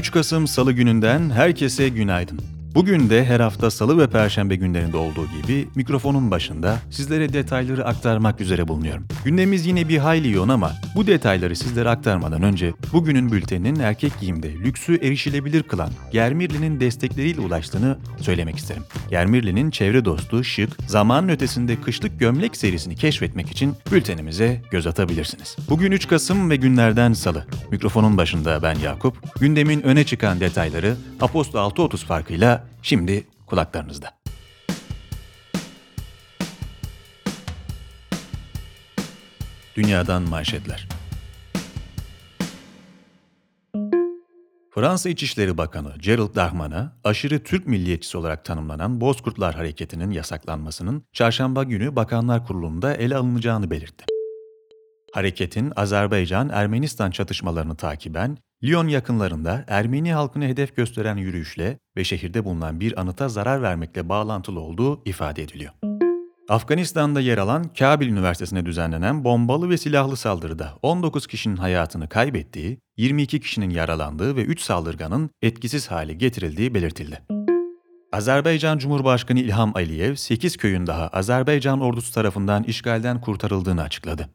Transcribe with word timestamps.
3 0.00 0.12
Kasım 0.12 0.46
Salı 0.46 0.72
gününden 0.72 1.30
herkese 1.30 1.88
günaydın. 1.88 2.59
Bugün 2.74 3.10
de 3.10 3.24
her 3.24 3.40
hafta 3.40 3.70
salı 3.70 3.98
ve 3.98 4.06
perşembe 4.06 4.56
günlerinde 4.56 4.96
olduğu 4.96 5.26
gibi 5.26 5.68
mikrofonun 5.74 6.30
başında 6.30 6.78
sizlere 6.90 7.32
detayları 7.32 7.86
aktarmak 7.86 8.40
üzere 8.40 8.68
bulunuyorum. 8.68 9.04
Gündemimiz 9.24 9.66
yine 9.66 9.88
bir 9.88 9.98
hayli 9.98 10.30
yoğun 10.30 10.48
ama 10.48 10.72
bu 10.94 11.06
detayları 11.06 11.56
sizlere 11.56 11.88
aktarmadan 11.88 12.42
önce 12.42 12.72
bugünün 12.92 13.32
bülteninin 13.32 13.80
erkek 13.80 14.20
giyimde 14.20 14.54
lüksü 14.54 14.96
erişilebilir 14.96 15.62
kılan 15.62 15.90
Germirli'nin 16.12 16.80
destekleriyle 16.80 17.40
ulaştığını 17.40 17.98
söylemek 18.20 18.56
isterim. 18.56 18.82
Germirli'nin 19.10 19.70
çevre 19.70 20.04
dostu, 20.04 20.44
şık, 20.44 20.70
zamanın 20.86 21.28
ötesinde 21.28 21.80
kışlık 21.80 22.20
gömlek 22.20 22.56
serisini 22.56 22.96
keşfetmek 22.96 23.50
için 23.50 23.74
bültenimize 23.92 24.62
göz 24.70 24.86
atabilirsiniz. 24.86 25.56
Bugün 25.70 25.92
3 25.92 26.08
Kasım 26.08 26.50
ve 26.50 26.56
günlerden 26.56 27.12
salı. 27.12 27.46
Mikrofonun 27.70 28.16
başında 28.16 28.62
ben 28.62 28.74
Yakup. 28.74 29.40
Gündemin 29.40 29.82
öne 29.82 30.04
çıkan 30.04 30.40
detayları 30.40 30.96
Aposto 31.20 31.58
6.30 31.58 31.96
farkıyla 31.96 32.59
Şimdi 32.82 33.26
kulaklarınızda. 33.46 34.20
Dünyadan 39.76 40.22
manşetler. 40.22 40.88
Fransa 44.74 45.08
İçişleri 45.08 45.58
Bakanı 45.58 45.94
Gerald 45.98 46.34
Darmanin, 46.34 46.88
aşırı 47.04 47.42
Türk 47.42 47.66
milliyetçisi 47.66 48.18
olarak 48.18 48.44
tanımlanan 48.44 49.00
Bozkurtlar 49.00 49.54
Hareketi'nin 49.54 50.10
yasaklanmasının 50.10 51.02
çarşamba 51.12 51.64
günü 51.64 51.96
Bakanlar 51.96 52.46
Kurulu'nda 52.46 52.94
ele 52.94 53.16
alınacağını 53.16 53.70
belirtti. 53.70 54.04
Hareketin 55.12 55.72
Azerbaycan-Ermenistan 55.76 57.10
çatışmalarını 57.10 57.76
takiben 57.76 58.38
Lyon 58.64 58.88
yakınlarında 58.88 59.64
Ermeni 59.68 60.12
halkını 60.12 60.44
hedef 60.44 60.76
gösteren 60.76 61.16
yürüyüşle 61.16 61.78
ve 61.96 62.04
şehirde 62.04 62.44
bulunan 62.44 62.80
bir 62.80 63.00
anıta 63.00 63.28
zarar 63.28 63.62
vermekle 63.62 64.08
bağlantılı 64.08 64.60
olduğu 64.60 65.02
ifade 65.04 65.42
ediliyor. 65.42 65.72
Afganistan'da 66.48 67.20
yer 67.20 67.38
alan 67.38 67.64
Kabil 67.78 68.08
Üniversitesi'ne 68.08 68.66
düzenlenen 68.66 69.24
bombalı 69.24 69.70
ve 69.70 69.78
silahlı 69.78 70.16
saldırıda 70.16 70.78
19 70.82 71.26
kişinin 71.26 71.56
hayatını 71.56 72.08
kaybettiği, 72.08 72.78
22 72.96 73.40
kişinin 73.40 73.70
yaralandığı 73.70 74.36
ve 74.36 74.44
3 74.44 74.60
saldırganın 74.60 75.30
etkisiz 75.42 75.90
hale 75.90 76.12
getirildiği 76.12 76.74
belirtildi. 76.74 77.22
Azerbaycan 78.12 78.78
Cumhurbaşkanı 78.78 79.40
İlham 79.40 79.72
Aliyev, 79.74 80.14
8 80.14 80.56
köyün 80.56 80.86
daha 80.86 81.08
Azerbaycan 81.08 81.80
ordusu 81.80 82.12
tarafından 82.14 82.62
işgalden 82.62 83.20
kurtarıldığını 83.20 83.82
açıkladı. 83.82 84.30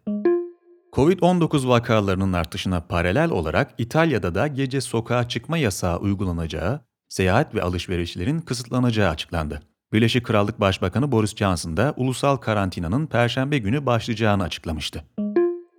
Covid-19 0.95 1.67
vakalarının 1.67 2.33
artışına 2.33 2.81
paralel 2.81 3.29
olarak 3.29 3.73
İtalya'da 3.77 4.35
da 4.35 4.47
gece 4.47 4.81
sokağa 4.81 5.29
çıkma 5.29 5.57
yasağı 5.57 5.97
uygulanacağı, 5.97 6.81
seyahat 7.07 7.55
ve 7.55 7.61
alışverişlerin 7.61 8.39
kısıtlanacağı 8.39 9.09
açıklandı. 9.09 9.61
Birleşik 9.93 10.25
Krallık 10.25 10.59
Başbakanı 10.59 11.11
Boris 11.11 11.35
Johnson 11.35 11.77
da 11.77 11.93
ulusal 11.97 12.37
karantinanın 12.37 13.07
perşembe 13.07 13.57
günü 13.57 13.85
başlayacağını 13.85 14.43
açıklamıştı. 14.43 15.03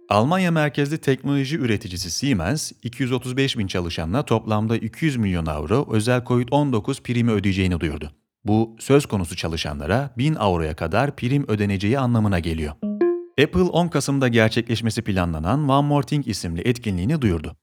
Almanya 0.09 0.51
merkezli 0.51 0.99
teknoloji 0.99 1.57
üreticisi 1.57 2.11
Siemens, 2.11 2.73
235 2.83 3.59
bin 3.59 3.67
çalışanla 3.67 4.23
toplamda 4.23 4.77
200 4.77 5.17
milyon 5.17 5.47
avro 5.47 5.87
özel 5.91 6.21
COVID-19 6.21 7.03
primi 7.03 7.31
ödeyeceğini 7.31 7.81
duyurdu. 7.81 8.11
Bu, 8.45 8.77
söz 8.79 9.07
konusu 9.07 9.37
çalışanlara 9.37 10.11
1000 10.19 10.35
avroya 10.35 10.77
kadar 10.77 11.17
prim 11.17 11.45
ödeneceği 11.49 11.99
anlamına 11.99 12.39
geliyor. 12.39 12.96
Apple 13.43 13.63
10 13.63 13.89
Kasım'da 13.89 14.29
gerçekleşmesi 14.29 15.03
planlanan 15.03 15.69
One 15.69 15.87
More 15.87 16.07
Thing 16.07 16.29
isimli 16.29 16.61
etkinliğini 16.61 17.23
duyurdu. 17.23 17.57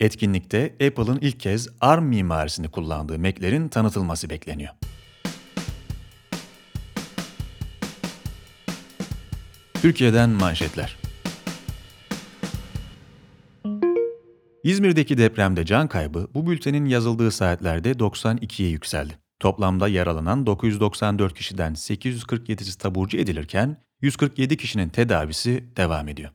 Etkinlikte 0.00 0.64
Apple'ın 0.64 1.18
ilk 1.20 1.40
kez 1.40 1.68
ARM 1.80 2.04
mimarisini 2.04 2.68
kullandığı 2.68 3.18
Mac'lerin 3.18 3.68
tanıtılması 3.68 4.30
bekleniyor. 4.30 4.74
Türkiye'den 9.74 10.30
manşetler. 10.30 10.96
İzmir'deki 14.64 15.18
depremde 15.18 15.64
can 15.64 15.88
kaybı 15.88 16.28
bu 16.34 16.46
bültenin 16.46 16.84
yazıldığı 16.84 17.30
saatlerde 17.30 17.92
92'ye 17.92 18.68
yükseldi. 18.68 19.18
Toplamda 19.40 19.88
yaralanan 19.88 20.46
994 20.46 21.34
kişiden 21.34 21.72
847'si 21.72 22.78
taburcu 22.78 23.18
edilirken 23.18 23.86
147 24.06 24.56
kişinin 24.56 24.88
tedavisi 24.88 25.64
devam 25.76 26.08
ediyor. 26.08 26.30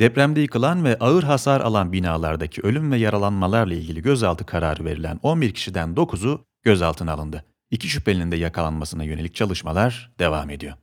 Depremde 0.00 0.40
yıkılan 0.40 0.84
ve 0.84 0.98
ağır 0.98 1.22
hasar 1.22 1.60
alan 1.60 1.92
binalardaki 1.92 2.62
ölüm 2.62 2.92
ve 2.92 2.96
yaralanmalarla 2.96 3.74
ilgili 3.74 4.02
gözaltı 4.02 4.46
kararı 4.46 4.84
verilen 4.84 5.20
11 5.22 5.54
kişiden 5.54 5.94
9'u 5.94 6.44
gözaltına 6.62 7.12
alındı. 7.12 7.44
İki 7.70 7.88
şüphelinin 7.88 8.30
de 8.30 8.36
yakalanmasına 8.36 9.04
yönelik 9.04 9.34
çalışmalar 9.34 10.12
devam 10.18 10.50
ediyor. 10.50 10.74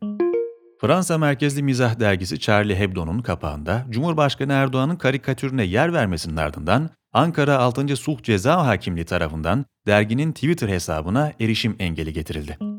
Fransa 0.81 1.17
merkezli 1.17 1.63
mizah 1.63 1.99
dergisi 1.99 2.39
Charlie 2.39 2.75
Hebdo'nun 2.75 3.19
kapağında 3.19 3.85
Cumhurbaşkanı 3.89 4.53
Erdoğan'ın 4.53 4.95
karikatürüne 4.95 5.63
yer 5.63 5.93
vermesinin 5.93 6.37
ardından 6.37 6.89
Ankara 7.13 7.57
6. 7.57 7.95
Sulh 7.95 8.23
Ceza 8.23 8.65
Hakimliği 8.65 9.05
tarafından 9.05 9.65
derginin 9.87 10.31
Twitter 10.31 10.69
hesabına 10.69 11.31
erişim 11.39 11.75
engeli 11.79 12.13
getirildi. 12.13 12.74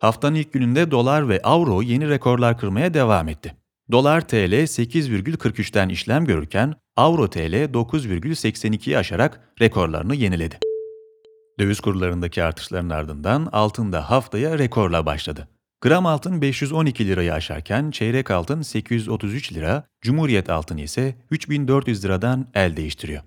Haftanın 0.00 0.34
ilk 0.34 0.52
gününde 0.52 0.90
dolar 0.90 1.28
ve 1.28 1.40
avro 1.42 1.82
yeni 1.82 2.08
rekorlar 2.08 2.58
kırmaya 2.58 2.94
devam 2.94 3.28
etti. 3.28 3.56
Dolar 3.92 4.28
TL 4.28 4.52
8,43'ten 4.52 5.88
işlem 5.88 6.24
görürken 6.24 6.74
avro 6.96 7.30
TL 7.30 7.54
9,82'yi 7.64 8.98
aşarak 8.98 9.40
rekorlarını 9.60 10.14
yeniledi. 10.14 10.58
Döviz 11.58 11.80
kurlarındaki 11.80 12.42
artışların 12.42 12.90
ardından 12.90 13.48
altın 13.52 13.92
da 13.92 14.10
haftaya 14.10 14.58
rekorla 14.58 15.06
başladı. 15.06 15.48
Gram 15.80 16.06
altın 16.06 16.42
512 16.42 17.08
lirayı 17.08 17.34
aşarken 17.34 17.90
çeyrek 17.90 18.30
altın 18.30 18.62
833 18.62 19.52
lira, 19.52 19.84
Cumhuriyet 20.00 20.50
altını 20.50 20.80
ise 20.80 21.14
3400 21.30 22.04
liradan 22.04 22.46
el 22.54 22.76
değiştiriyor. 22.76 23.22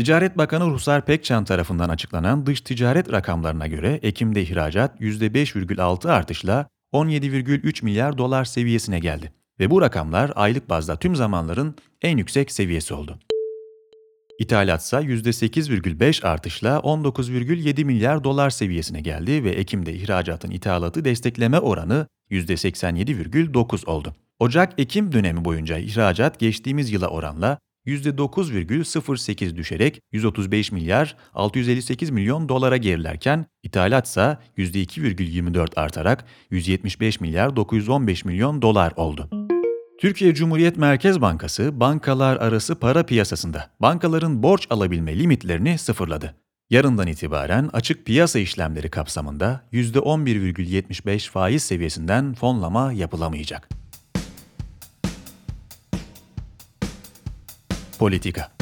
Ticaret 0.00 0.38
Bakanı 0.38 0.66
Ruhsar 0.66 1.04
Pekcan 1.04 1.44
tarafından 1.44 1.88
açıklanan 1.88 2.46
dış 2.46 2.60
ticaret 2.60 3.12
rakamlarına 3.12 3.66
göre 3.66 4.00
Ekim'de 4.02 4.42
ihracat 4.42 5.00
%5,6 5.00 6.10
artışla 6.10 6.68
17,3 6.92 7.84
milyar 7.84 8.18
dolar 8.18 8.44
seviyesine 8.44 8.98
geldi 8.98 9.32
ve 9.60 9.70
bu 9.70 9.82
rakamlar 9.82 10.32
aylık 10.34 10.68
bazda 10.68 10.96
tüm 10.96 11.16
zamanların 11.16 11.74
en 12.02 12.16
yüksek 12.16 12.52
seviyesi 12.52 12.94
oldu. 12.94 13.18
İthalat 14.38 14.82
ise 14.82 14.96
%8,5 14.96 16.26
artışla 16.26 16.76
19,7 16.76 17.84
milyar 17.84 18.24
dolar 18.24 18.50
seviyesine 18.50 19.00
geldi 19.00 19.44
ve 19.44 19.50
Ekim'de 19.50 19.94
ihracatın 19.94 20.50
ithalatı 20.50 21.04
destekleme 21.04 21.58
oranı 21.58 22.06
%87,9 22.30 23.86
oldu. 23.86 24.14
Ocak-Ekim 24.38 25.12
dönemi 25.12 25.44
boyunca 25.44 25.78
ihracat 25.78 26.38
geçtiğimiz 26.38 26.92
yıla 26.92 27.08
oranla 27.08 27.58
%9,08 27.90 29.56
düşerek 29.56 30.02
135 30.12 30.72
milyar 30.72 31.16
658 31.34 32.10
milyon 32.10 32.48
dolara 32.48 32.76
gerilerken 32.76 33.46
ithalat 33.62 34.06
ise 34.06 34.38
%2,24 34.58 35.80
artarak 35.80 36.24
175 36.50 37.20
milyar 37.20 37.56
915 37.56 38.24
milyon 38.24 38.62
dolar 38.62 38.92
oldu. 38.96 39.30
Türkiye 40.00 40.34
Cumhuriyet 40.34 40.76
Merkez 40.76 41.20
Bankası 41.20 41.80
bankalar 41.80 42.36
arası 42.36 42.74
para 42.74 43.02
piyasasında 43.02 43.70
bankaların 43.80 44.42
borç 44.42 44.66
alabilme 44.70 45.18
limitlerini 45.18 45.78
sıfırladı. 45.78 46.34
Yarından 46.70 47.06
itibaren 47.06 47.70
açık 47.72 48.06
piyasa 48.06 48.38
işlemleri 48.38 48.90
kapsamında 48.90 49.60
%11,75 49.72 51.30
faiz 51.30 51.62
seviyesinden 51.62 52.34
fonlama 52.34 52.92
yapılamayacak. 52.92 53.79
Politika 58.00 58.52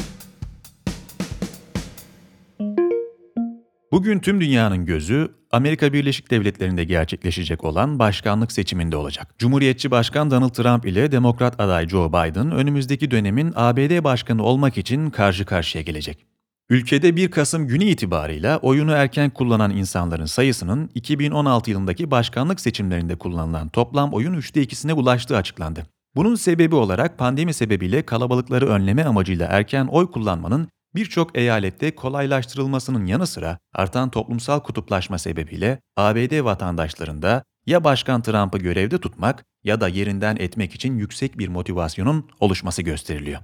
Bugün 3.93 4.19
tüm 4.19 4.41
dünyanın 4.41 4.87
gözü 4.87 5.29
Amerika 5.51 5.93
Birleşik 5.93 6.31
Devletleri'nde 6.31 6.85
gerçekleşecek 6.85 7.65
olan 7.65 7.99
başkanlık 7.99 8.53
seçiminde 8.53 8.97
olacak. 8.97 9.35
Cumhuriyetçi 9.39 9.91
Başkan 9.91 10.31
Donald 10.31 10.51
Trump 10.51 10.87
ile 10.87 11.13
Demokrat 11.13 11.61
aday 11.61 11.89
Joe 11.89 12.09
Biden 12.09 12.51
önümüzdeki 12.51 13.11
dönemin 13.11 13.53
ABD 13.57 14.05
başkanı 14.05 14.43
olmak 14.43 14.79
için 14.79 15.11
karşı 15.11 15.45
karşıya 15.45 15.83
gelecek. 15.83 16.27
Ülkede 16.71 17.17
1 17.17 17.31
Kasım 17.31 17.67
günü 17.67 17.85
itibarıyla 17.85 18.59
oyunu 18.59 18.93
erken 18.93 19.31
kullanan 19.31 19.71
insanların 19.71 20.27
sayısının 20.27 20.91
2016 20.95 21.71
yılındaki 21.71 22.11
başkanlık 22.11 22.61
seçimlerinde 22.61 23.17
kullanılan 23.17 23.69
toplam 23.69 24.13
oyun 24.13 24.35
3'te 24.35 24.63
2'sine 24.63 24.93
ulaştığı 24.93 25.37
açıklandı. 25.37 25.87
Bunun 26.19 26.35
sebebi 26.35 26.75
olarak 26.75 27.19
pandemi 27.19 27.55
sebebiyle 27.55 28.03
kalabalıkları 28.03 28.69
önleme 28.69 29.05
amacıyla 29.05 29.47
erken 29.47 29.87
oy 29.87 30.11
kullanmanın 30.11 30.69
birçok 30.95 31.39
eyalette 31.39 31.95
kolaylaştırılmasının 31.95 33.07
yanı 33.07 33.27
sıra 33.27 33.59
artan 33.75 34.11
toplumsal 34.11 34.61
kutuplaşma 34.61 35.19
sebebiyle 35.19 35.81
ABD 35.97 36.45
vatandaşlarında 36.45 37.45
ya 37.67 37.85
Başkan 37.85 38.23
Trump'ı 38.23 38.59
görevde 38.59 38.99
tutmak 38.99 39.45
ya 39.65 39.81
da 39.81 39.89
yerinden 39.89 40.37
etmek 40.37 40.75
için 40.75 40.99
yüksek 40.99 41.39
bir 41.39 41.49
motivasyonun 41.49 42.31
oluşması 42.41 42.83
gösteriliyor. 42.83 43.41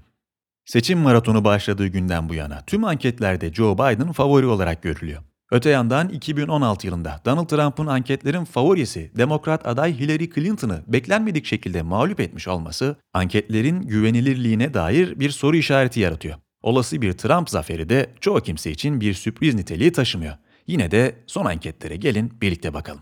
Seçim 0.64 0.98
maratonu 0.98 1.44
başladığı 1.44 1.86
günden 1.86 2.28
bu 2.28 2.34
yana 2.34 2.64
tüm 2.66 2.84
anketlerde 2.84 3.52
Joe 3.52 3.74
Biden 3.74 4.12
favori 4.12 4.46
olarak 4.46 4.82
görülüyor. 4.82 5.22
Öte 5.50 5.70
yandan 5.70 6.08
2016 6.08 6.87
yılında 6.87 7.20
Donald 7.25 7.46
Trump'ın 7.46 7.87
anketlerin 7.87 8.44
favorisi 8.44 9.11
Demokrat 9.17 9.67
aday 9.67 9.99
Hillary 9.99 10.31
Clinton'ı 10.35 10.82
beklenmedik 10.87 11.46
şekilde 11.46 11.82
mağlup 11.82 12.20
etmiş 12.20 12.49
olması 12.49 12.96
anketlerin 13.12 13.82
güvenilirliğine 13.82 14.75
dair 14.75 15.20
bir 15.20 15.31
soru 15.31 15.56
işareti 15.56 16.00
yaratıyor. 16.00 16.37
Olası 16.62 17.02
bir 17.02 17.12
Trump 17.12 17.50
zaferi 17.50 17.88
de 17.88 18.11
çoğu 18.20 18.41
kimse 18.41 18.70
için 18.70 19.00
bir 19.00 19.14
sürpriz 19.14 19.55
niteliği 19.55 19.93
taşımıyor. 19.93 20.35
Yine 20.67 20.91
de 20.91 21.14
son 21.26 21.44
anketlere 21.44 21.96
gelin 21.96 22.32
birlikte 22.41 22.75
bakalım. 22.75 23.00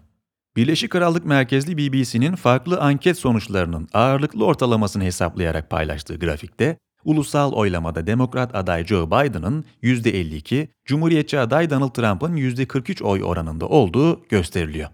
Birleşik 0.57 0.91
Krallık 0.91 1.25
merkezli 1.25 1.79
BBC'nin 1.79 2.37
farklı 2.37 2.81
anket 2.81 3.19
sonuçlarının 3.19 3.89
ağırlıklı 3.93 4.45
ortalamasını 4.45 5.05
hesaplayarak 5.05 5.71
paylaştığı 5.71 6.19
grafikte 6.19 6.77
Ulusal 7.05 7.53
oylamada 7.53 8.07
Demokrat 8.07 8.55
aday 8.55 8.87
Joe 8.87 9.07
Biden'ın 9.07 9.65
%52, 9.83 10.69
Cumhuriyetçi 10.85 11.39
aday 11.39 11.71
Donald 11.71 11.95
Trump'ın 11.95 12.37
%43 12.37 13.05
oy 13.05 13.25
oranında 13.25 13.69
olduğu 13.69 14.29
gösteriliyor. 14.29 14.89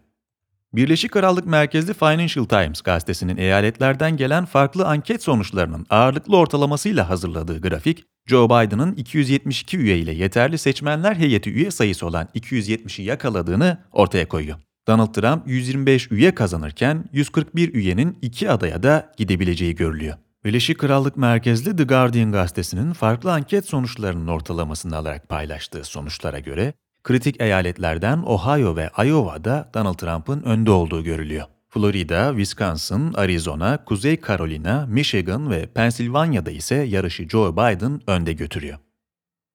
Birleşik 0.72 1.12
Krallık 1.12 1.46
merkezli 1.46 1.94
Financial 1.94 2.44
Times 2.44 2.80
gazetesinin 2.80 3.36
eyaletlerden 3.36 4.16
gelen 4.16 4.44
farklı 4.44 4.86
anket 4.86 5.22
sonuçlarının 5.22 5.86
ağırlıklı 5.90 6.36
ortalamasıyla 6.36 7.08
hazırladığı 7.08 7.60
grafik, 7.60 8.04
Joe 8.26 8.46
Biden'ın 8.48 8.92
272 8.92 9.78
üye 9.78 9.98
ile 9.98 10.12
yeterli 10.12 10.58
seçmenler 10.58 11.16
heyeti 11.16 11.50
üye 11.50 11.70
sayısı 11.70 12.06
olan 12.06 12.28
270'i 12.34 13.04
yakaladığını 13.04 13.78
ortaya 13.92 14.28
koyuyor. 14.28 14.58
Donald 14.88 15.14
Trump 15.14 15.48
125 15.48 16.10
üye 16.10 16.34
kazanırken 16.34 17.04
141 17.12 17.74
üyenin 17.74 18.18
iki 18.22 18.50
adaya 18.50 18.82
da 18.82 19.12
gidebileceği 19.16 19.74
görülüyor. 19.74 20.16
Birleşik 20.44 20.78
Krallık 20.78 21.16
merkezli 21.16 21.76
The 21.76 21.84
Guardian 21.84 22.32
gazetesinin 22.32 22.92
farklı 22.92 23.32
anket 23.32 23.68
sonuçlarının 23.68 24.28
ortalamasını 24.28 24.96
alarak 24.96 25.28
paylaştığı 25.28 25.84
sonuçlara 25.84 26.38
göre, 26.38 26.72
kritik 27.04 27.40
eyaletlerden 27.40 28.22
Ohio 28.26 28.76
ve 28.76 28.90
Iowa'da 29.04 29.70
Donald 29.74 29.94
Trump'ın 29.94 30.42
önde 30.42 30.70
olduğu 30.70 31.04
görülüyor. 31.04 31.46
Florida, 31.68 32.30
Wisconsin, 32.30 33.12
Arizona, 33.12 33.84
Kuzey 33.84 34.20
Carolina, 34.28 34.86
Michigan 34.86 35.50
ve 35.50 35.66
Pennsylvania'da 35.66 36.50
ise 36.50 36.74
yarışı 36.74 37.28
Joe 37.28 37.52
Biden 37.52 38.00
önde 38.06 38.32
götürüyor. 38.32 38.78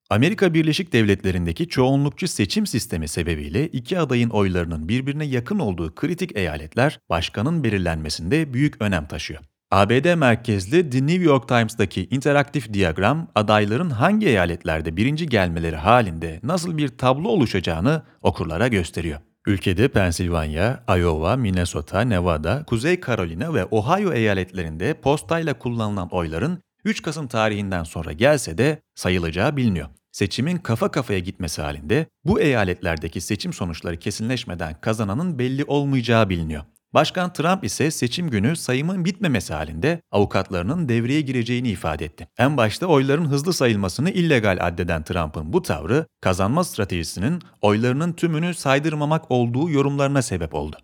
Amerika 0.09 0.53
Birleşik 0.53 0.93
Devletleri'ndeki 0.93 1.67
çoğunlukçu 1.67 2.27
seçim 2.27 2.67
sistemi 2.67 3.07
sebebiyle 3.07 3.67
iki 3.67 3.99
adayın 3.99 4.29
oylarının 4.29 4.89
birbirine 4.89 5.25
yakın 5.25 5.59
olduğu 5.59 5.95
kritik 5.95 6.37
eyaletler 6.37 6.99
başkanın 7.09 7.63
belirlenmesinde 7.63 8.53
büyük 8.53 8.81
önem 8.81 9.07
taşıyor. 9.07 9.43
ABD 9.73 10.15
merkezli 10.15 10.89
The 10.89 11.07
New 11.07 11.23
York 11.23 11.47
Times'daki 11.47 12.07
interaktif 12.11 12.73
diyagram 12.73 13.27
adayların 13.35 13.89
hangi 13.89 14.27
eyaletlerde 14.27 14.97
birinci 14.97 15.29
gelmeleri 15.29 15.75
halinde 15.75 16.39
nasıl 16.43 16.77
bir 16.77 16.87
tablo 16.87 17.29
oluşacağını 17.29 18.03
okurlara 18.21 18.67
gösteriyor. 18.67 19.19
Ülkede 19.47 19.87
Pennsylvania, 19.87 20.79
Iowa, 20.97 21.35
Minnesota, 21.35 22.01
Nevada, 22.01 22.63
Kuzey 22.67 23.01
Carolina 23.01 23.53
ve 23.53 23.65
Ohio 23.65 24.13
eyaletlerinde 24.13 24.93
postayla 24.93 25.53
kullanılan 25.53 26.09
oyların 26.09 26.59
3 26.85 27.01
Kasım 27.01 27.27
tarihinden 27.27 27.83
sonra 27.83 28.11
gelse 28.11 28.57
de 28.57 28.81
sayılacağı 28.95 29.57
biliniyor. 29.57 29.87
Seçimin 30.11 30.57
kafa 30.57 30.91
kafaya 30.91 31.19
gitmesi 31.19 31.61
halinde 31.61 32.05
bu 32.25 32.39
eyaletlerdeki 32.39 33.21
seçim 33.21 33.53
sonuçları 33.53 33.97
kesinleşmeden 33.97 34.81
kazananın 34.81 35.39
belli 35.39 35.63
olmayacağı 35.63 36.29
biliniyor. 36.29 36.63
Başkan 36.93 37.33
Trump 37.33 37.63
ise 37.63 37.91
seçim 37.91 38.29
günü 38.29 38.55
sayımın 38.55 39.05
bitmemesi 39.05 39.53
halinde 39.53 40.01
avukatlarının 40.11 40.89
devreye 40.89 41.21
gireceğini 41.21 41.69
ifade 41.69 42.05
etti. 42.05 42.27
En 42.37 42.57
başta 42.57 42.85
oyların 42.85 43.25
hızlı 43.25 43.53
sayılmasını 43.53 44.09
illegal 44.09 44.57
addeden 44.61 45.03
Trump'ın 45.03 45.53
bu 45.53 45.61
tavrı 45.61 46.05
kazanma 46.21 46.63
stratejisinin 46.63 47.41
oylarının 47.61 48.13
tümünü 48.13 48.53
saydırmamak 48.53 49.31
olduğu 49.31 49.69
yorumlarına 49.69 50.21
sebep 50.21 50.53
oldu. 50.53 50.77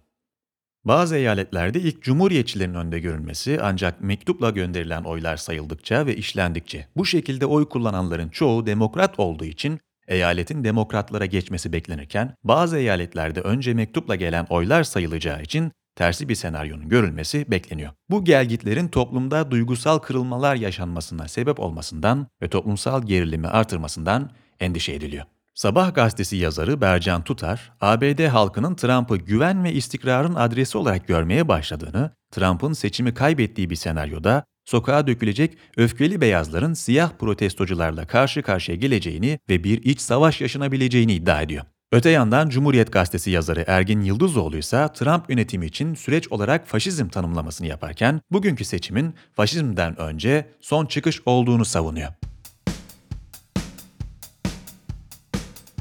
Bazı 0.84 1.16
eyaletlerde 1.16 1.80
ilk 1.80 2.04
cumhuriyetçilerin 2.04 2.74
önde 2.74 3.00
görülmesi 3.00 3.60
ancak 3.62 4.02
mektupla 4.02 4.50
gönderilen 4.50 5.04
oylar 5.04 5.38
sayıldıkça 5.38 6.06
ve 6.06 6.16
işlendikçe 6.16 6.88
bu 6.96 7.06
şekilde 7.06 7.46
oy 7.46 7.70
kullananların 7.70 8.30
çoğu 8.30 8.66
demokrat 8.66 9.20
olduğu 9.20 9.46
için 9.46 9.80
eyaletin 10.08 10.64
demokratlara 10.64 11.26
geçmesi 11.26 11.74
beklenirken 11.74 12.36
bazı 12.44 12.78
eyaletlerde 12.78 13.42
önce 13.42 13.74
mektupla 13.74 14.16
gelen 14.16 14.46
oylar 14.50 14.84
sayılacağı 14.84 15.42
için 15.42 15.72
tersi 16.00 16.30
bir 16.30 16.36
senaryonun 16.36 16.90
görülmesi 16.90 17.52
bekleniyor. 17.52 17.92
Bu 18.10 18.26
gelgitlerin 18.26 18.88
toplumda 18.88 19.52
duygusal 19.52 20.00
kırılmalar 20.00 20.56
yaşanmasına 20.56 21.28
sebep 21.28 21.60
olmasından 21.60 22.28
ve 22.42 22.50
toplumsal 22.50 23.04
gerilimi 23.04 23.48
artırmasından 23.48 24.32
endişe 24.60 24.94
ediliyor. 24.94 25.26
Sabah 25.54 25.94
gazetesi 25.94 26.38
yazarı 26.38 26.82
Bercan 26.82 27.24
Tutar, 27.24 27.72
ABD 27.82 28.28
halkının 28.28 28.76
Trump'ı 28.76 29.18
güven 29.18 29.64
ve 29.64 29.74
istikrarın 29.74 30.36
adresi 30.36 30.78
olarak 30.78 31.08
görmeye 31.08 31.48
başladığını, 31.48 32.12
Trump'ın 32.32 32.74
seçimi 32.74 33.14
kaybettiği 33.14 33.70
bir 33.70 33.76
senaryoda 33.76 34.44
sokağa 34.66 35.08
dökülecek 35.08 35.58
öfkeli 35.78 36.22
beyazların 36.22 36.74
siyah 36.74 37.12
protestocularla 37.20 38.08
karşı 38.08 38.42
karşıya 38.42 38.78
geleceğini 38.78 39.40
ve 39.50 39.64
bir 39.64 39.84
iç 39.84 40.02
savaş 40.02 40.42
yaşanabileceğini 40.42 41.14
iddia 41.14 41.42
ediyor. 41.42 41.66
Öte 41.92 42.10
yandan 42.10 42.50
Cumhuriyet 42.50 42.92
Gazetesi 42.92 43.32
yazarı 43.32 43.64
Ergin 43.68 44.02
Yıldızoğlu 44.02 44.58
ise 44.58 44.90
Trump 44.94 45.30
yönetimi 45.30 45.66
için 45.66 45.96
süreç 45.96 46.28
olarak 46.32 46.68
faşizm 46.68 47.08
tanımlamasını 47.08 47.68
yaparken 47.68 48.22
bugünkü 48.32 48.66
seçimin 48.66 49.14
faşizmden 49.34 50.00
önce 50.00 50.50
son 50.62 50.86
çıkış 50.86 51.22
olduğunu 51.26 51.66
savunuyor. 51.66 52.10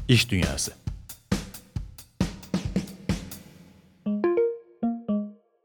İş 0.07 0.31
Dünyası 0.31 0.71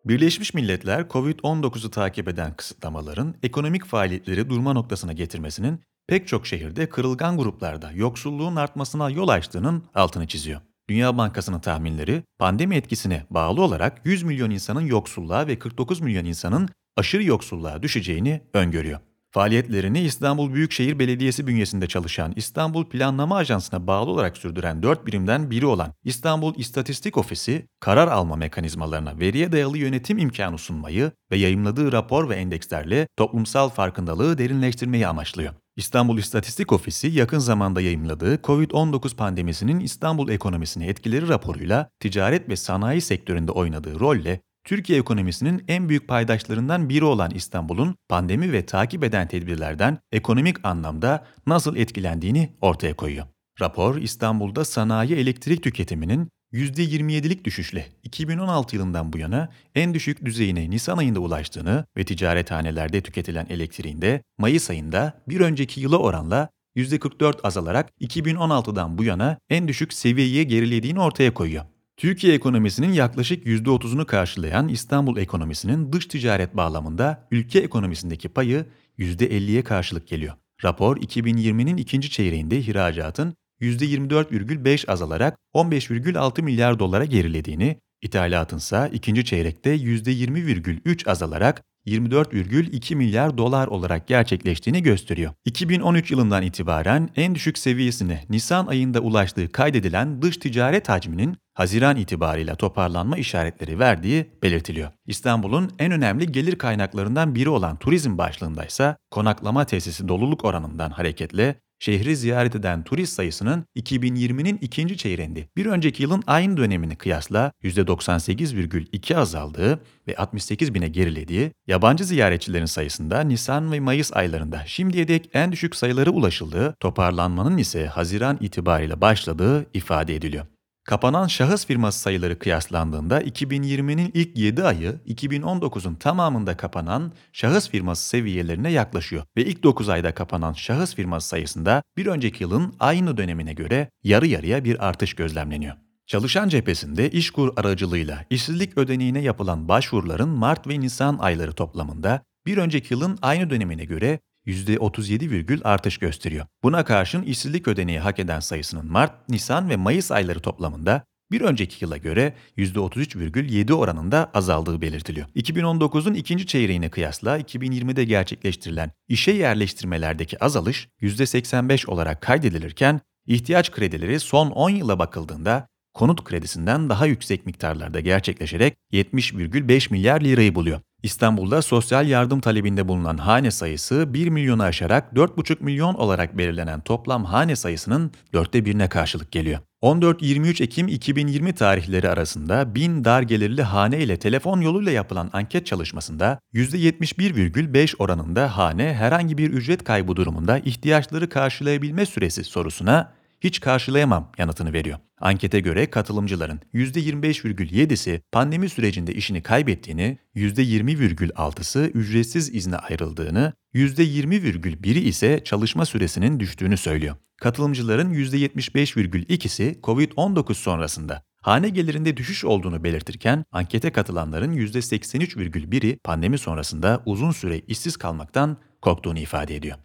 Birleşmiş 0.05 0.55
Milletler, 0.55 1.01
COVID-19'u 1.01 1.91
takip 1.91 2.29
eden 2.29 2.55
kısıtlamaların 2.55 3.35
ekonomik 3.43 3.85
faaliyetleri 3.85 4.51
durma 4.51 4.73
noktasına 4.73 5.13
getirmesinin 5.13 5.81
pek 6.09 6.29
çok 6.29 6.47
şehirde 6.47 6.89
kırılgan 6.89 7.37
gruplarda 7.37 7.91
yoksulluğun 7.93 8.57
artmasına 8.57 9.11
yol 9.11 9.29
açtığının 9.29 9.83
altını 9.95 10.27
çiziyor. 10.27 10.61
Dünya 10.89 11.19
Bankası'nın 11.19 11.61
tahminleri 11.61 12.23
pandemi 12.39 12.77
etkisine 12.77 13.27
bağlı 13.31 13.63
olarak 13.63 14.01
100 14.05 14.23
milyon 14.23 14.51
insanın 14.51 14.81
yoksulluğa 14.81 15.47
ve 15.47 15.59
49 15.59 16.01
milyon 16.01 16.25
insanın 16.25 16.69
aşırı 16.97 17.25
yoksulluğa 17.25 17.83
düşeceğini 17.83 18.43
öngörüyor. 18.55 19.01
Faaliyetlerini 19.35 20.01
İstanbul 20.01 20.55
Büyükşehir 20.55 20.99
Belediyesi 20.99 21.47
bünyesinde 21.47 21.87
çalışan 21.87 22.33
İstanbul 22.37 22.85
Planlama 22.85 23.37
Ajansı'na 23.37 23.87
bağlı 23.87 24.11
olarak 24.11 24.37
sürdüren 24.37 24.83
dört 24.83 25.07
birimden 25.07 25.51
biri 25.51 25.67
olan 25.67 25.93
İstanbul 26.05 26.55
İstatistik 26.57 27.19
Ofisi, 27.19 27.67
karar 27.81 28.09
alma 28.09 28.37
mekanizmalarına 28.37 29.21
veriye 29.21 29.53
dayalı 29.53 29.79
yönetim 29.79 30.19
imkanı 30.19 30.59
sunmayı 30.59 31.13
ve 31.31 31.37
yayımladığı 31.37 31.93
rapor 31.93 32.29
ve 32.29 32.37
endekslerle 32.37 33.09
toplumsal 33.17 33.69
farkındalığı 33.69 34.39
derinleştirmeyi 34.39 35.07
amaçlıyor. 35.07 35.55
İstanbul 35.77 36.19
İstatistik 36.19 36.73
Ofisi 36.73 37.07
yakın 37.07 37.39
zamanda 37.39 37.81
yayımladığı 37.81 38.35
COVID-19 38.35 39.17
pandemisinin 39.17 39.81
İstanbul 39.81 40.29
ekonomisine 40.29 40.87
etkileri 40.87 41.29
raporuyla 41.29 41.89
ticaret 42.01 42.49
ve 42.49 42.57
sanayi 42.57 43.01
sektöründe 43.01 43.53
oynadığı 43.53 44.01
rolle 44.01 44.41
Türkiye 44.65 44.99
ekonomisinin 44.99 45.65
en 45.69 45.89
büyük 45.89 46.09
paydaşlarından 46.09 46.89
biri 46.89 47.05
olan 47.05 47.31
İstanbul'un 47.31 47.97
pandemi 48.09 48.53
ve 48.53 48.67
takip 48.67 49.05
eden 49.05 49.29
tedbirlerden 49.29 49.99
ekonomik 50.13 50.65
anlamda 50.67 51.27
nasıl 51.47 51.77
etkilendiğini 51.77 52.53
ortaya 52.61 52.97
koyuyor. 52.97 53.27
Rapor, 53.61 53.97
İstanbul'da 53.97 54.65
sanayi 54.65 55.15
elektrik 55.15 55.63
tüketiminin 55.63 56.29
%27'lik 56.55 57.45
düşüşle 57.45 57.87
2016 58.03 58.77
yılından 58.77 59.13
bu 59.13 59.19
yana 59.19 59.49
en 59.75 59.95
düşük 59.95 60.25
düzeyine 60.25 60.71
Nisan 60.71 60.99
ayında 60.99 61.21
ulaştığını 61.21 61.85
ve 61.97 62.05
ticarethanelerde 62.05 63.01
tüketilen 63.01 63.47
elektriğin 63.51 64.03
de 64.03 64.23
Mayıs 64.39 64.71
ayında 64.71 65.23
bir 65.29 65.41
önceki 65.41 65.81
yıla 65.81 65.99
oranla 65.99 66.49
%44 66.77 67.41
azalarak 67.43 67.91
2016'dan 68.01 68.99
bu 68.99 69.05
yana 69.05 69.39
en 69.51 69.69
düşük 69.69 69.93
seviyeye 69.93 70.45
gerilediğini 70.45 71.01
ortaya 71.01 71.35
koyuyor. 71.35 71.65
Türkiye 71.97 72.35
ekonomisinin 72.35 72.93
yaklaşık 72.93 73.47
%30'unu 73.47 74.07
karşılayan 74.07 74.69
İstanbul 74.69 75.17
ekonomisinin 75.17 75.93
dış 75.93 76.07
ticaret 76.07 76.57
bağlamında 76.57 77.29
ülke 77.31 77.59
ekonomisindeki 77.59 78.29
payı 78.29 78.67
%50'ye 78.99 79.65
karşılık 79.65 80.09
geliyor. 80.09 80.35
Rapor 80.65 80.97
2020'nin 80.97 81.77
ikinci 81.77 82.11
çeyreğinde 82.11 82.59
ihracatın 82.59 83.35
%24,5 83.61 84.91
azalarak 84.91 85.39
15,6 85.55 86.43
milyar 86.43 86.79
dolara 86.79 87.05
gerilediğini, 87.05 87.81
ithalatın 88.03 88.57
ise 88.57 88.91
ikinci 88.93 89.25
çeyrekte 89.25 89.77
%20,3 89.77 91.11
azalarak 91.11 91.63
24,2 91.87 92.95
milyar 92.95 93.39
dolar 93.39 93.67
olarak 93.67 94.07
gerçekleştiğini 94.07 94.83
gösteriyor. 94.83 95.33
2013 95.45 96.11
yılından 96.11 96.43
itibaren 96.43 97.09
en 97.17 97.35
düşük 97.35 97.59
seviyesine 97.59 98.25
Nisan 98.31 98.67
ayında 98.67 99.01
ulaştığı 99.01 99.53
kaydedilen 99.53 100.23
dış 100.23 100.37
ticaret 100.37 100.89
hacminin 100.89 101.37
Haziran 101.55 101.97
itibarıyla 101.97 102.55
toparlanma 102.55 103.17
işaretleri 103.17 103.79
verdiği 103.79 104.31
belirtiliyor. 104.43 104.91
İstanbul'un 105.07 105.71
en 105.79 105.93
önemli 105.93 106.33
gelir 106.33 106.59
kaynaklarından 106.59 107.35
biri 107.35 107.49
olan 107.49 107.77
turizm 107.77 108.19
başlığındaysa 108.19 108.97
konaklama 109.11 109.65
tesisi 109.65 110.09
doluluk 110.09 110.45
oranından 110.45 110.91
hareketle 110.91 111.55
şehri 111.85 112.17
ziyaret 112.17 112.55
eden 112.55 112.85
turist 112.85 113.13
sayısının 113.13 113.65
2020'nin 113.77 114.59
ikinci 114.61 114.97
çeyreğinde 114.97 115.49
bir 115.57 115.67
önceki 115.67 116.03
yılın 116.03 116.23
aynı 116.27 116.57
dönemini 116.57 116.97
kıyasla 116.97 117.53
%98,2 117.63 119.17
azaldığı 119.17 119.81
ve 120.09 120.17
68 120.17 120.75
bine 120.75 120.89
gerilediği, 120.89 121.53
yabancı 121.67 122.05
ziyaretçilerin 122.05 122.67
sayısında 122.67 123.21
Nisan 123.21 123.73
ve 123.73 123.81
Mayıs 123.81 124.13
aylarında 124.13 124.63
şimdiye 124.67 125.09
dek 125.09 125.31
en 125.35 125.53
düşük 125.53 125.77
sayıları 125.77 126.11
ulaşıldığı, 126.11 126.75
toparlanmanın 126.81 127.59
ise 127.59 127.87
Haziran 127.87 128.39
itibariyle 128.41 129.01
başladığı 129.01 129.67
ifade 129.75 130.15
ediliyor. 130.15 130.47
Kapanan 130.85 131.27
şahıs 131.27 131.67
firması 131.67 132.01
sayıları 132.01 132.39
kıyaslandığında 132.39 133.23
2020'nin 133.23 134.11
ilk 134.15 134.39
7 134.39 134.65
ayı 134.65 135.01
2019'un 135.07 135.95
tamamında 135.95 136.57
kapanan 136.57 137.13
şahıs 137.33 137.71
firması 137.71 138.09
seviyelerine 138.09 138.73
yaklaşıyor 138.73 139.25
ve 139.37 139.45
ilk 139.45 139.63
9 139.63 139.89
ayda 139.89 140.15
kapanan 140.15 140.53
şahıs 140.53 140.95
firması 140.95 141.29
sayısında 141.29 141.83
bir 141.97 142.07
önceki 142.07 142.43
yılın 142.43 142.75
aynı 142.81 143.17
dönemine 143.17 143.53
göre 143.53 143.89
yarı 144.03 144.27
yarıya 144.27 144.65
bir 144.65 144.89
artış 144.89 145.15
gözlemleniyor. 145.15 145.77
Çalışan 146.07 146.49
cephesinde 146.49 147.11
İşkur 147.11 147.53
aracılığıyla 147.57 148.25
işsizlik 148.31 148.79
ödeneğine 148.79 149.21
yapılan 149.21 149.69
başvuruların 149.69 150.29
Mart 150.29 150.67
ve 150.69 150.81
Nisan 150.81 151.19
ayları 151.19 151.53
toplamında 151.53 152.23
bir 152.47 152.59
önceki 152.59 152.95
yılın 152.95 153.19
aynı 153.23 153.51
dönemine 153.51 153.85
göre 153.85 154.19
%37, 154.47 155.63
artış 155.65 155.99
gösteriyor. 155.99 156.47
Buna 156.63 156.85
karşın 156.85 157.23
işsizlik 157.23 157.69
ödeneği 157.69 157.99
hak 157.99 158.19
eden 158.19 158.41
sayısının 158.41 158.93
Mart, 158.93 159.29
Nisan 159.29 159.69
ve 159.69 159.77
Mayıs 159.77 160.11
ayları 160.11 160.41
toplamında 160.41 161.05
bir 161.31 161.41
önceki 161.41 161.85
yıla 161.85 161.97
göre 161.97 162.35
%33,7 162.57 163.73
oranında 163.73 164.31
azaldığı 164.35 164.81
belirtiliyor. 164.81 165.27
2019'un 165.37 166.15
ikinci 166.15 166.47
çeyreğine 166.47 166.91
kıyasla 166.91 167.39
2020'de 167.39 168.05
gerçekleştirilen 168.05 168.91
işe 169.09 169.33
yerleştirmelerdeki 169.33 170.45
azalış 170.45 170.89
%85 171.01 171.87
olarak 171.91 172.21
kaydedilirken 172.23 173.01
ihtiyaç 173.27 173.71
kredileri 173.71 174.21
son 174.21 174.51
10 174.51 174.71
yıla 174.71 174.99
bakıldığında 174.99 175.67
konut 175.95 176.25
kredisinden 176.25 176.89
daha 176.89 177.07
yüksek 177.07 177.47
miktarlarda 177.47 178.01
gerçekleşerek 178.01 178.75
70,5 178.93 179.93
milyar 179.93 180.21
lirayı 180.21 180.55
buluyor. 180.55 180.81
İstanbul'da 181.05 181.63
sosyal 181.63 182.09
yardım 182.09 182.41
talebinde 182.41 182.89
bulunan 182.89 183.17
hane 183.17 183.51
sayısı 183.51 184.15
1 184.15 184.29
milyonu 184.29 184.63
aşarak 184.63 185.13
4,5 185.13 185.63
milyon 185.65 185.95
olarak 185.95 186.39
belirlenen 186.39 186.81
toplam 186.81 187.25
hane 187.25 187.57
sayısının 187.57 188.11
dörtte 188.33 188.65
birine 188.65 188.89
karşılık 188.89 189.33
geliyor. 189.33 189.61
14-23 189.83 190.63
Ekim 190.63 190.89
2020 190.89 191.53
tarihleri 191.53 192.09
arasında 192.09 192.75
1000 192.75 193.05
dar 193.05 193.23
gelirli 193.23 193.63
hane 193.63 193.99
ile 193.99 194.17
telefon 194.17 194.61
yoluyla 194.61 194.93
yapılan 194.93 195.31
anket 195.33 195.67
çalışmasında 195.67 196.39
%71,5 196.55 197.97
oranında 197.99 198.57
hane 198.57 198.95
herhangi 198.95 199.39
bir 199.39 199.51
ücret 199.51 199.85
kaybı 199.85 200.17
durumunda 200.17 200.59
ihtiyaçları 200.59 201.29
karşılayabilme 201.29 202.07
süresi 202.07 202.45
sorusuna 202.45 203.13
hiç 203.45 203.61
karşılayamam 203.61 204.33
yanıtını 204.39 204.73
veriyor. 204.73 204.99
Ankete 205.21 205.61
göre 205.61 205.91
katılımcıların 205.91 206.61
%25,7'si 206.75 208.21
pandemi 208.33 208.69
sürecinde 208.69 209.15
işini 209.15 209.43
kaybettiğini, 209.43 210.19
%20,6'sı 210.37 211.91
ücretsiz 211.95 212.55
izne 212.55 212.77
ayrıldığını, 212.77 213.53
%20,1'i 213.75 215.01
ise 215.01 215.41
çalışma 215.45 215.87
süresinin 215.87 216.41
düştüğünü 216.41 216.77
söylüyor. 216.77 217.17
Katılımcıların 217.41 218.15
%75,2'si 218.15 219.81
COVID-19 219.81 220.55
sonrasında 220.55 221.23
hane 221.43 221.69
gelirinde 221.69 222.17
düşüş 222.17 222.45
olduğunu 222.45 222.85
belirtirken 222.85 223.45
ankete 223.53 223.93
katılanların 223.93 224.53
%83,1'i 224.53 225.97
pandemi 225.97 226.39
sonrasında 226.39 227.03
uzun 227.07 227.31
süre 227.31 227.59
işsiz 227.59 227.97
kalmaktan 227.97 228.57
korktuğunu 228.83 229.19
ifade 229.19 229.57
ediyor. 229.57 229.77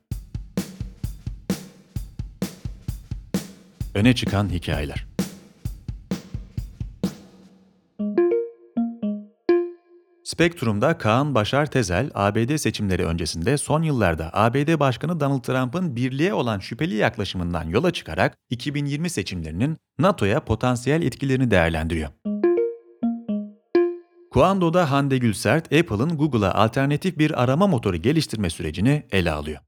Öne 3.96 4.16
çıkan 4.16 4.50
hikayeler. 4.50 5.06
Spektrum'da 10.24 10.98
Kaan 10.98 11.36
Başar 11.36 11.66
Tezel, 11.66 12.12
ABD 12.14 12.58
seçimleri 12.58 13.06
öncesinde 13.06 13.58
son 13.58 13.82
yıllarda 13.84 14.30
ABD 14.34 14.80
Başkanı 14.80 15.20
Donald 15.20 15.42
Trump'ın 15.42 15.96
birliğe 15.96 16.34
olan 16.34 16.60
şüpheli 16.60 16.96
yaklaşımından 16.96 17.64
yola 17.64 17.92
çıkarak 17.92 18.38
2020 18.50 19.10
seçimlerinin 19.10 19.78
NATO'ya 20.00 20.40
potansiyel 20.40 21.02
etkilerini 21.02 21.52
değerlendiriyor. 21.52 22.10
Kuando'da 24.32 24.92
Hande 24.92 25.18
Gülsert, 25.18 25.74
Apple'ın 25.74 26.18
Google'a 26.18 26.54
alternatif 26.54 27.18
bir 27.18 27.44
arama 27.44 27.68
motoru 27.68 27.98
geliştirme 27.98 28.50
sürecini 28.50 29.04
ele 29.12 29.32
alıyor. 29.32 29.60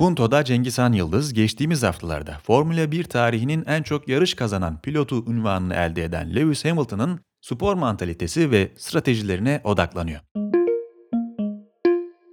Punto'da 0.00 0.44
Cengizhan 0.44 0.92
Yıldız 0.92 1.32
geçtiğimiz 1.32 1.82
haftalarda 1.82 2.38
Formula 2.42 2.92
1 2.92 3.04
tarihinin 3.04 3.64
en 3.66 3.82
çok 3.82 4.08
yarış 4.08 4.34
kazanan 4.34 4.80
pilotu 4.80 5.16
unvanını 5.16 5.74
elde 5.74 6.04
eden 6.04 6.34
Lewis 6.34 6.64
Hamilton'ın 6.64 7.20
spor 7.40 7.74
mantalitesi 7.74 8.50
ve 8.50 8.70
stratejilerine 8.76 9.60
odaklanıyor. 9.64 10.20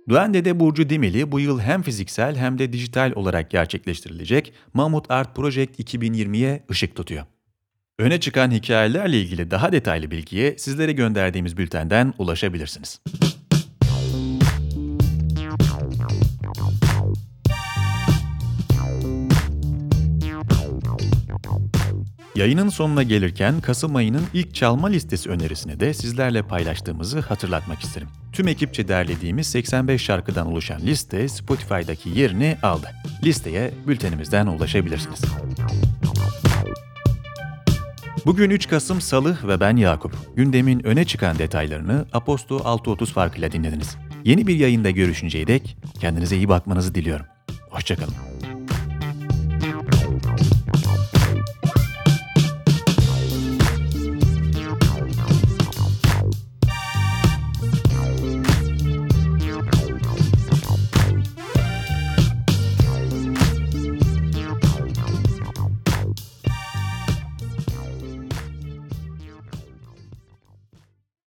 Duende'de 0.10 0.60
Burcu 0.60 0.90
Dimeli 0.90 1.32
bu 1.32 1.40
yıl 1.40 1.60
hem 1.60 1.82
fiziksel 1.82 2.36
hem 2.36 2.60
de 2.60 2.74
dijital 2.74 3.12
olarak 3.16 3.52
gerçekleştirilecek 3.52 4.54
Mamut 4.74 5.12
Art 5.12 5.36
Project 5.36 5.80
2020'ye 5.80 6.64
ışık 6.72 6.96
tutuyor. 6.96 7.26
Öne 8.00 8.20
çıkan 8.20 8.52
hikayelerle 8.52 9.22
ilgili 9.22 9.52
daha 9.52 9.72
detaylı 9.72 10.12
bilgiye 10.12 10.58
sizlere 10.58 10.92
gönderdiğimiz 10.92 11.58
bültenden 11.58 12.14
ulaşabilirsiniz. 12.18 13.02
Yayının 22.38 22.70
sonuna 22.70 23.04
gelirken 23.04 23.62
Kasım 23.62 23.96
ayının 23.96 24.24
ilk 24.34 24.56
çalma 24.56 24.88
listesi 24.88 25.30
önerisini 25.30 25.80
de 25.80 25.94
sizlerle 25.94 26.42
paylaştığımızı 26.42 27.20
hatırlatmak 27.20 27.80
isterim. 27.80 28.08
Tüm 28.34 28.48
ekipçe 28.48 28.88
derlediğimiz 28.88 29.48
85 29.48 30.02
şarkıdan 30.02 30.48
oluşan 30.48 30.82
liste 30.82 31.28
Spotify'daki 31.28 32.10
yerini 32.10 32.58
aldı. 32.64 32.88
Listeye 33.24 33.72
bültenimizden 33.88 34.48
ulaşabilirsiniz. 34.48 35.22
Bugün 38.26 38.50
3 38.50 38.68
Kasım 38.68 39.02
Salı 39.02 39.38
ve 39.48 39.60
ben 39.60 39.78
Yakup. 39.78 40.36
Gündemin 40.36 40.86
öne 40.86 41.06
çıkan 41.06 41.40
detaylarını 41.40 42.06
Aposto 42.14 42.62
630 42.66 43.14
farkıyla 43.14 43.52
dinlediniz. 43.52 43.98
Yeni 44.26 44.48
bir 44.48 44.56
yayında 44.56 44.90
görüşünceye 44.90 45.48
dek 45.48 45.78
kendinize 46.00 46.38
iyi 46.38 46.50
bakmanızı 46.50 46.96
diliyorum. 46.96 47.26
Hoşçakalın. 47.70 48.37